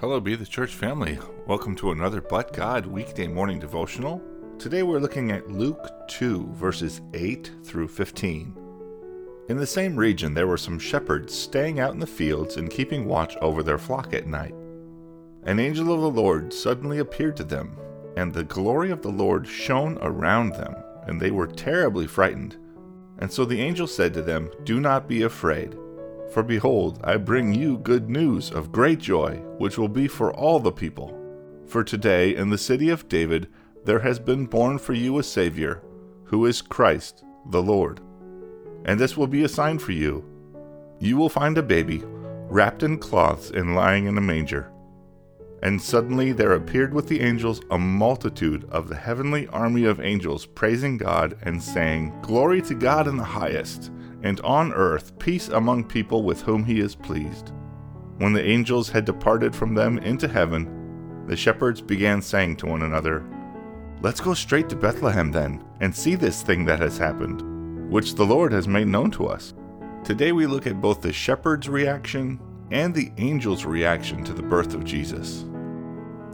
Hello, 0.00 0.18
Be 0.18 0.34
the 0.34 0.46
Church 0.46 0.74
family. 0.74 1.18
Welcome 1.46 1.76
to 1.76 1.90
another 1.90 2.22
But 2.22 2.54
God 2.54 2.86
weekday 2.86 3.26
morning 3.26 3.58
devotional. 3.58 4.22
Today 4.58 4.82
we're 4.82 4.98
looking 4.98 5.30
at 5.30 5.50
Luke 5.50 6.08
2, 6.08 6.54
verses 6.54 7.02
8 7.12 7.52
through 7.62 7.88
15. 7.88 8.56
In 9.50 9.58
the 9.58 9.66
same 9.66 9.94
region, 9.94 10.32
there 10.32 10.46
were 10.46 10.56
some 10.56 10.78
shepherds 10.78 11.34
staying 11.34 11.80
out 11.80 11.92
in 11.92 12.00
the 12.00 12.06
fields 12.06 12.56
and 12.56 12.70
keeping 12.70 13.04
watch 13.04 13.36
over 13.42 13.62
their 13.62 13.76
flock 13.76 14.14
at 14.14 14.26
night. 14.26 14.54
An 15.42 15.60
angel 15.60 15.92
of 15.92 16.00
the 16.00 16.18
Lord 16.18 16.50
suddenly 16.54 17.00
appeared 17.00 17.36
to 17.36 17.44
them, 17.44 17.76
and 18.16 18.32
the 18.32 18.44
glory 18.44 18.90
of 18.90 19.02
the 19.02 19.10
Lord 19.10 19.46
shone 19.46 19.98
around 20.00 20.54
them, 20.54 20.74
and 21.08 21.20
they 21.20 21.30
were 21.30 21.46
terribly 21.46 22.06
frightened. 22.06 22.56
And 23.18 23.30
so 23.30 23.44
the 23.44 23.60
angel 23.60 23.86
said 23.86 24.14
to 24.14 24.22
them, 24.22 24.50
Do 24.64 24.80
not 24.80 25.08
be 25.08 25.24
afraid. 25.24 25.76
For 26.30 26.44
behold, 26.44 27.00
I 27.02 27.16
bring 27.16 27.52
you 27.52 27.78
good 27.78 28.08
news 28.08 28.52
of 28.52 28.70
great 28.70 29.00
joy, 29.00 29.36
which 29.58 29.76
will 29.76 29.88
be 29.88 30.06
for 30.06 30.32
all 30.32 30.60
the 30.60 30.70
people. 30.70 31.16
For 31.66 31.82
today 31.82 32.36
in 32.36 32.50
the 32.50 32.58
city 32.58 32.88
of 32.88 33.08
David 33.08 33.48
there 33.84 33.98
has 34.00 34.20
been 34.20 34.46
born 34.46 34.78
for 34.78 34.92
you 34.92 35.18
a 35.18 35.22
Savior, 35.24 35.82
who 36.24 36.46
is 36.46 36.62
Christ 36.62 37.24
the 37.46 37.62
Lord. 37.62 38.00
And 38.84 39.00
this 39.00 39.16
will 39.16 39.26
be 39.26 39.42
a 39.42 39.48
sign 39.48 39.78
for 39.78 39.92
you. 39.92 40.24
You 41.00 41.16
will 41.16 41.28
find 41.28 41.58
a 41.58 41.62
baby, 41.62 42.02
wrapped 42.04 42.84
in 42.84 42.98
cloths 42.98 43.50
and 43.50 43.74
lying 43.74 44.06
in 44.06 44.16
a 44.16 44.20
manger. 44.20 44.70
And 45.62 45.82
suddenly 45.82 46.32
there 46.32 46.52
appeared 46.52 46.94
with 46.94 47.08
the 47.08 47.20
angels 47.20 47.60
a 47.70 47.78
multitude 47.78 48.66
of 48.70 48.88
the 48.88 48.96
heavenly 48.96 49.48
army 49.48 49.84
of 49.84 50.00
angels 50.00 50.46
praising 50.46 50.96
God 50.96 51.36
and 51.42 51.62
saying, 51.62 52.14
Glory 52.22 52.62
to 52.62 52.74
God 52.74 53.08
in 53.08 53.16
the 53.16 53.24
highest 53.24 53.90
and 54.22 54.40
on 54.40 54.72
earth 54.72 55.18
peace 55.18 55.48
among 55.48 55.84
people 55.84 56.22
with 56.22 56.42
whom 56.42 56.64
he 56.64 56.80
is 56.80 56.94
pleased. 56.94 57.52
When 58.18 58.32
the 58.32 58.44
angels 58.44 58.90
had 58.90 59.04
departed 59.04 59.54
from 59.54 59.74
them 59.74 59.98
into 59.98 60.28
heaven, 60.28 61.24
the 61.26 61.36
shepherds 61.36 61.80
began 61.80 62.20
saying 62.20 62.56
to 62.56 62.66
one 62.66 62.82
another, 62.82 63.24
Let's 64.02 64.20
go 64.20 64.34
straight 64.34 64.68
to 64.70 64.76
Bethlehem 64.76 65.30
then, 65.30 65.62
and 65.80 65.94
see 65.94 66.14
this 66.14 66.42
thing 66.42 66.64
that 66.64 66.80
has 66.80 66.96
happened, 66.96 67.90
which 67.90 68.14
the 68.14 68.24
Lord 68.24 68.52
has 68.52 68.66
made 68.66 68.88
known 68.88 69.10
to 69.12 69.26
us. 69.26 69.54
Today 70.04 70.32
we 70.32 70.46
look 70.46 70.66
at 70.66 70.80
both 70.80 71.02
the 71.02 71.12
shepherds' 71.12 71.68
reaction 71.68 72.40
and 72.70 72.94
the 72.94 73.12
angels' 73.18 73.64
reaction 73.64 74.24
to 74.24 74.32
the 74.32 74.42
birth 74.42 74.74
of 74.74 74.84
Jesus. 74.84 75.44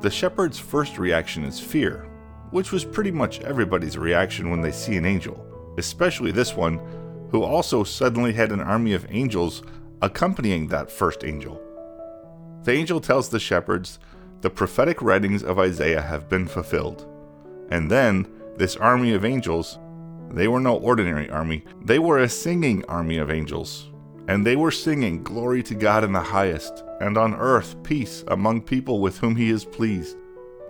The 0.00 0.10
shepherds' 0.10 0.58
first 0.58 0.98
reaction 0.98 1.44
is 1.44 1.60
fear, 1.60 2.08
which 2.50 2.72
was 2.72 2.84
pretty 2.84 3.12
much 3.12 3.40
everybody's 3.40 3.96
reaction 3.96 4.50
when 4.50 4.60
they 4.60 4.72
see 4.72 4.96
an 4.96 5.04
angel, 5.04 5.46
especially 5.78 6.32
this 6.32 6.56
one 6.56 6.80
who 7.32 7.42
also 7.42 7.82
suddenly 7.82 8.34
had 8.34 8.52
an 8.52 8.60
army 8.60 8.92
of 8.92 9.06
angels 9.08 9.62
accompanying 10.02 10.68
that 10.68 10.90
first 10.90 11.24
angel. 11.24 11.60
The 12.64 12.72
angel 12.72 13.00
tells 13.00 13.30
the 13.30 13.40
shepherds, 13.40 13.98
The 14.42 14.50
prophetic 14.50 15.00
writings 15.00 15.42
of 15.42 15.58
Isaiah 15.58 16.02
have 16.02 16.28
been 16.28 16.46
fulfilled. 16.46 17.08
And 17.70 17.90
then, 17.90 18.28
this 18.58 18.76
army 18.76 19.14
of 19.14 19.24
angels, 19.24 19.78
they 20.30 20.46
were 20.46 20.60
no 20.60 20.76
ordinary 20.76 21.30
army, 21.30 21.64
they 21.82 21.98
were 21.98 22.18
a 22.18 22.28
singing 22.28 22.84
army 22.84 23.16
of 23.16 23.30
angels. 23.30 23.88
And 24.28 24.46
they 24.46 24.54
were 24.54 24.70
singing, 24.70 25.24
Glory 25.24 25.62
to 25.64 25.74
God 25.74 26.04
in 26.04 26.12
the 26.12 26.20
highest, 26.20 26.84
and 27.00 27.16
on 27.16 27.34
earth 27.34 27.82
peace 27.82 28.24
among 28.28 28.60
people 28.60 29.00
with 29.00 29.18
whom 29.18 29.34
he 29.34 29.48
is 29.48 29.64
pleased. 29.64 30.16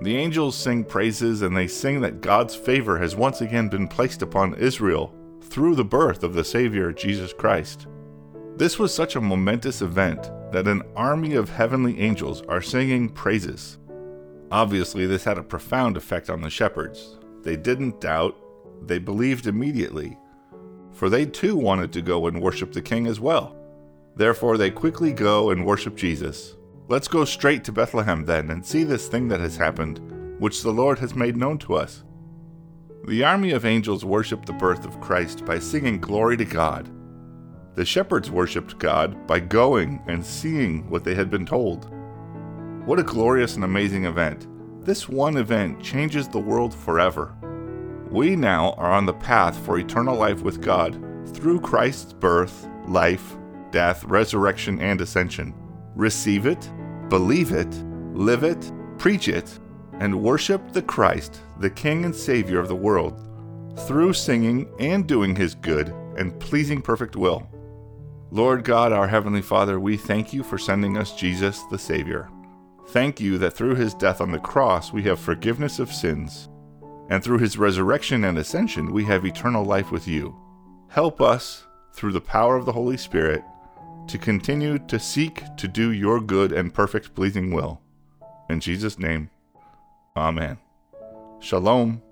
The 0.00 0.16
angels 0.16 0.56
sing 0.56 0.84
praises, 0.84 1.42
and 1.42 1.56
they 1.56 1.66
sing 1.66 2.00
that 2.00 2.20
God's 2.20 2.54
favor 2.54 2.98
has 2.98 3.16
once 3.16 3.40
again 3.40 3.68
been 3.68 3.88
placed 3.88 4.22
upon 4.22 4.54
Israel 4.54 5.14
through 5.52 5.74
the 5.74 5.84
birth 5.84 6.22
of 6.22 6.32
the 6.32 6.42
Savior, 6.42 6.92
Jesus 6.92 7.34
Christ. 7.34 7.86
This 8.56 8.78
was 8.78 8.94
such 8.94 9.16
a 9.16 9.20
momentous 9.20 9.82
event 9.82 10.30
that 10.50 10.66
an 10.66 10.80
army 10.96 11.34
of 11.34 11.50
heavenly 11.50 12.00
angels 12.00 12.40
are 12.48 12.62
singing 12.62 13.10
praises. 13.10 13.78
Obviously, 14.50 15.04
this 15.04 15.24
had 15.24 15.36
a 15.36 15.42
profound 15.42 15.98
effect 15.98 16.30
on 16.30 16.40
the 16.40 16.48
shepherds. 16.48 17.18
They 17.42 17.56
didn't 17.56 18.00
doubt, 18.00 18.34
they 18.86 18.98
believed 18.98 19.46
immediately, 19.46 20.16
for 20.90 21.10
they 21.10 21.26
too 21.26 21.54
wanted 21.54 21.92
to 21.92 22.02
go 22.02 22.28
and 22.28 22.40
worship 22.40 22.72
the 22.72 22.80
King 22.80 23.06
as 23.06 23.20
well. 23.20 23.54
Therefore, 24.16 24.56
they 24.56 24.70
quickly 24.70 25.12
go 25.12 25.50
and 25.50 25.66
worship 25.66 25.96
Jesus. 25.96 26.56
Let's 26.88 27.08
go 27.08 27.26
straight 27.26 27.62
to 27.64 27.72
Bethlehem 27.72 28.24
then 28.24 28.50
and 28.50 28.64
see 28.64 28.84
this 28.84 29.06
thing 29.06 29.28
that 29.28 29.40
has 29.40 29.58
happened, 29.58 30.00
which 30.40 30.62
the 30.62 30.72
Lord 30.72 30.98
has 31.00 31.14
made 31.14 31.36
known 31.36 31.58
to 31.58 31.74
us. 31.74 32.04
The 33.04 33.24
army 33.24 33.50
of 33.50 33.64
angels 33.64 34.04
worshiped 34.04 34.46
the 34.46 34.52
birth 34.52 34.84
of 34.84 35.00
Christ 35.00 35.44
by 35.44 35.58
singing 35.58 36.00
glory 36.00 36.36
to 36.36 36.44
God. 36.44 36.88
The 37.74 37.84
shepherds 37.84 38.30
worshiped 38.30 38.78
God 38.78 39.26
by 39.26 39.40
going 39.40 40.00
and 40.06 40.24
seeing 40.24 40.88
what 40.88 41.02
they 41.02 41.16
had 41.16 41.28
been 41.28 41.44
told. 41.44 41.90
What 42.86 43.00
a 43.00 43.02
glorious 43.02 43.56
and 43.56 43.64
amazing 43.64 44.04
event! 44.04 44.46
This 44.84 45.08
one 45.08 45.36
event 45.36 45.82
changes 45.82 46.28
the 46.28 46.38
world 46.38 46.72
forever. 46.72 47.34
We 48.08 48.36
now 48.36 48.74
are 48.74 48.92
on 48.92 49.06
the 49.06 49.14
path 49.14 49.58
for 49.64 49.78
eternal 49.78 50.16
life 50.16 50.42
with 50.42 50.60
God 50.62 50.94
through 51.34 51.60
Christ's 51.60 52.12
birth, 52.12 52.68
life, 52.86 53.36
death, 53.72 54.04
resurrection, 54.04 54.80
and 54.80 55.00
ascension. 55.00 55.54
Receive 55.96 56.46
it, 56.46 56.70
believe 57.08 57.50
it, 57.50 57.72
live 58.12 58.44
it, 58.44 58.70
preach 58.98 59.26
it, 59.26 59.58
and 60.00 60.22
worship 60.22 60.72
the 60.72 60.82
Christ, 60.82 61.40
the 61.58 61.70
King 61.70 62.04
and 62.04 62.14
Savior 62.14 62.58
of 62.58 62.68
the 62.68 62.76
world, 62.76 63.28
through 63.86 64.12
singing 64.12 64.68
and 64.78 65.06
doing 65.06 65.34
His 65.36 65.54
good 65.54 65.88
and 66.16 66.38
pleasing 66.40 66.82
perfect 66.82 67.16
will. 67.16 67.48
Lord 68.30 68.64
God, 68.64 68.92
our 68.92 69.08
Heavenly 69.08 69.42
Father, 69.42 69.78
we 69.78 69.96
thank 69.96 70.32
you 70.32 70.42
for 70.42 70.58
sending 70.58 70.96
us 70.96 71.14
Jesus, 71.14 71.62
the 71.70 71.78
Savior. 71.78 72.30
Thank 72.88 73.20
you 73.20 73.38
that 73.38 73.52
through 73.52 73.74
His 73.74 73.94
death 73.94 74.20
on 74.20 74.32
the 74.32 74.38
cross 74.38 74.92
we 74.92 75.02
have 75.04 75.20
forgiveness 75.20 75.78
of 75.78 75.92
sins, 75.92 76.48
and 77.08 77.22
through 77.22 77.38
His 77.38 77.58
resurrection 77.58 78.24
and 78.24 78.38
ascension 78.38 78.92
we 78.92 79.04
have 79.04 79.24
eternal 79.24 79.64
life 79.64 79.90
with 79.90 80.08
you. 80.08 80.36
Help 80.88 81.20
us, 81.20 81.64
through 81.92 82.12
the 82.12 82.20
power 82.20 82.56
of 82.56 82.66
the 82.66 82.72
Holy 82.72 82.96
Spirit, 82.96 83.44
to 84.08 84.18
continue 84.18 84.78
to 84.78 84.98
seek 84.98 85.42
to 85.56 85.68
do 85.68 85.92
your 85.92 86.20
good 86.20 86.52
and 86.52 86.74
perfect 86.74 87.14
pleasing 87.14 87.50
will. 87.52 87.80
In 88.48 88.60
Jesus' 88.60 88.98
name, 88.98 89.30
Amen. 90.16 90.58
Shalom, 91.40 92.02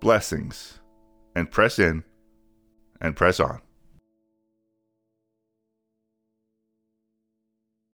blessings, 0.00 0.78
and 1.34 1.50
press 1.50 1.78
in 1.78 2.04
and 3.00 3.16
press 3.16 3.40
on. 3.40 3.60